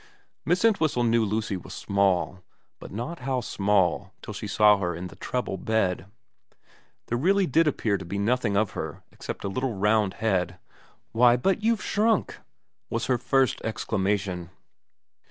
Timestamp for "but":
2.79-2.91, 11.37-11.61